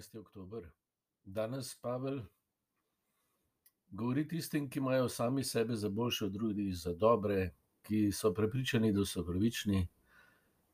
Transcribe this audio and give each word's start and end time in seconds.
14. 0.00 0.18
oktober. 0.18 0.62
Danes 1.24 1.74
Pavel 1.74 2.20
govori 3.90 4.28
tistim, 4.28 4.70
ki 4.70 4.78
imajo 4.78 5.08
sami 5.08 5.44
sebe 5.44 5.76
za 5.76 5.88
boljše 5.88 6.24
od 6.24 6.32
drugih, 6.32 6.76
za 6.76 6.94
dobre, 6.94 7.54
ki 7.82 8.12
so 8.12 8.34
prepričani, 8.34 8.92
da 8.92 9.04
so 9.04 9.24
pravični, 9.24 9.88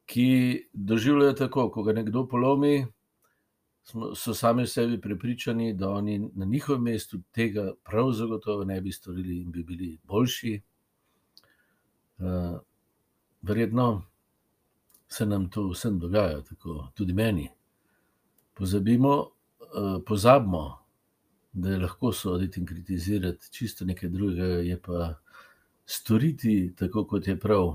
ki 0.06 0.68
doživljajo 0.72 1.32
tako, 1.32 1.70
ko 1.70 1.82
ga 1.82 1.92
nekdo 1.92 2.26
polomi, 2.28 2.86
so 4.16 4.34
sami 4.34 4.66
sebi 4.66 5.00
prepričani, 5.00 5.72
da 5.72 5.90
oni 5.90 6.18
na 6.34 6.44
njihovem 6.44 6.82
mestu 6.82 7.22
tega 7.32 7.72
prav 7.84 8.12
zagotovo 8.12 8.64
ne 8.64 8.80
bi 8.80 8.92
storili 8.92 9.40
in 9.40 9.50
bi 9.52 9.62
bili 9.62 9.98
boljši. 10.04 10.60
verjetno 13.42 14.02
se 15.08 15.26
nam 15.26 15.50
to 15.50 15.68
vsem 15.68 15.98
dogaja 15.98 16.40
tako, 16.40 16.88
tudi 16.94 17.12
meni. 17.12 17.48
Pozabimo, 18.54 19.30
pozabimo, 20.06 20.78
da 21.52 21.70
je 21.70 21.78
lahko 21.78 22.12
soditi 22.12 22.60
in 22.60 22.66
kritizirati 22.66 23.50
čisto 23.50 23.84
nekaj 23.84 24.08
drugega, 24.08 24.44
je 24.44 24.80
pa 24.82 25.14
storiti 25.86 26.74
tako, 26.78 27.04
kot 27.04 27.26
je 27.26 27.38
prav. 27.40 27.74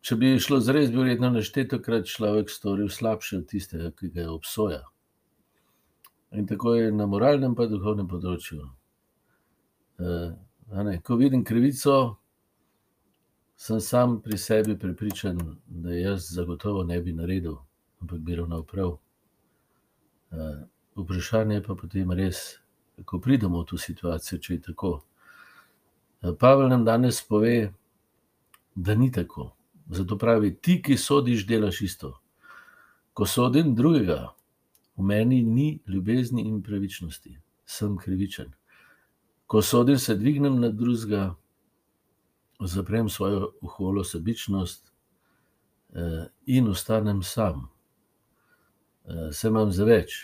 Če 0.00 0.16
bi 0.16 0.36
šlo 0.38 0.60
zares, 0.62 0.90
bi 0.90 1.00
verjetno 1.02 1.30
neštetokrat 1.34 2.06
človek 2.06 2.50
storil 2.50 2.88
slabše 2.88 3.40
od 3.40 3.48
tistega, 3.50 3.90
ki 3.90 4.12
ga 4.14 4.28
obsoja. 4.30 4.84
In 6.38 6.46
tako 6.46 6.74
je 6.74 6.92
na 6.92 7.06
moralnem 7.10 7.54
pa 7.58 7.66
duhovnem 7.66 8.06
področju. 8.08 8.62
a 9.98 10.82
ne, 10.82 11.00
ko 11.02 11.16
vidim 11.16 11.44
krivico, 11.44 12.18
sem 13.56 13.80
sam 13.80 14.20
pri 14.22 14.38
sebi 14.38 14.78
prepričan, 14.78 15.38
da 15.66 15.90
je 15.90 16.02
jaz 16.02 16.30
zagotovo 16.30 16.84
ne 16.84 17.00
bi 17.00 17.12
naredil, 17.12 17.56
ampak 18.02 18.20
bi 18.20 18.36
ravnal 18.36 18.62
prav. 18.62 18.98
Vprašanje 20.96 21.54
je 21.54 21.62
pa 21.62 21.74
potem 21.74 22.12
res, 22.12 22.58
kako 22.96 23.20
pridemo 23.20 23.60
v 23.62 23.66
to 23.66 23.78
situacijo, 23.78 24.38
če 24.38 24.54
je 24.54 24.60
tako. 24.60 24.92
Pavel 26.40 26.68
nam 26.68 26.84
danes 26.84 27.20
pove, 27.22 27.72
da 28.74 28.94
ni 28.94 29.10
tako. 29.12 29.52
Zato 29.90 30.18
pravi: 30.18 30.56
"Ti, 30.56 30.82
ki 30.82 30.96
sodiš, 30.96 31.46
delaš 31.46 31.80
isto." 31.80 32.20
Ko 33.12 33.26
sodim 33.26 33.74
drugega, 33.74 34.34
v 34.96 35.02
meni 35.02 35.42
ni 35.42 35.80
ljubezni 35.86 36.42
in 36.42 36.62
pravičnosti. 36.62 37.38
Sem 37.64 37.96
krivičen. 37.96 38.52
Ko 39.46 39.62
sodim, 39.62 39.98
se 39.98 40.14
dvignem 40.16 40.60
nad 40.60 40.74
drugega, 40.74 41.34
zaprem 42.60 43.08
svojo 43.08 43.52
oholo 43.62 44.04
sebičnost, 44.04 44.92
in 46.46 46.68
ostanem 46.68 47.22
sam. 47.22 47.68
Saj 49.32 49.50
imam 49.50 49.72
za 49.72 49.84
več. 49.84 50.16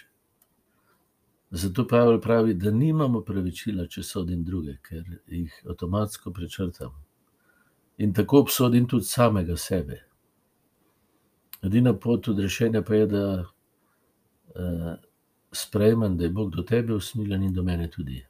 Zato 1.52 1.84
Pavel 1.88 2.20
pravi, 2.20 2.54
da 2.54 2.70
nimam 2.70 3.16
opravičila, 3.16 3.86
če 3.86 4.02
sodim 4.02 4.44
druge, 4.44 4.78
ker 4.82 5.04
jih 5.28 5.52
avtomatsko 5.68 6.32
prečrtam. 6.32 6.94
In 8.00 8.14
tako 8.16 8.40
obsodim 8.46 8.86
tudi 8.88 9.04
samega 9.04 9.56
sebe. 9.56 10.00
Edina 11.62 11.92
pot 11.94 12.28
odrešenja 12.32 12.82
pa 12.82 12.94
je, 12.94 13.06
da, 13.06 13.24
sprejmem, 15.52 16.16
da 16.16 16.24
je 16.24 16.30
Bog 16.30 16.56
do 16.56 16.64
tebe 16.66 16.94
usmiljen 16.94 17.42
in 17.42 17.52
do 17.54 17.62
mene 17.62 17.90
tudi. 17.90 18.22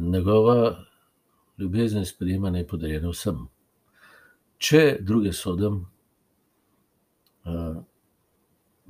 njegova 0.00 0.84
ljubezen 1.58 1.98
in 1.98 2.06
sprejemanje 2.06 2.58
je 2.58 2.66
podeljeno 2.66 3.10
vsem. 3.10 3.48
Če 4.58 4.98
druge 5.00 5.32
sodim, 5.32 5.84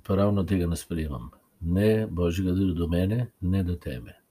pa 0.07 0.15
ravno 0.15 0.45
tega 0.45 0.67
ne 0.67 0.77
sprejemam. 0.77 1.31
Ne 1.61 2.07
božjega 2.07 2.53
do 2.53 2.89
mene 2.89 3.27
ne 3.41 3.63
do 3.63 3.77
tebe. 3.77 4.24